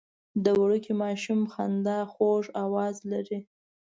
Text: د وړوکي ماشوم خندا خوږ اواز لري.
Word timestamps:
د 0.43 0.45
وړوکي 0.59 0.93
ماشوم 1.03 1.41
خندا 1.53 1.99
خوږ 2.11 2.43
اواز 2.63 2.95
لري. 3.11 3.39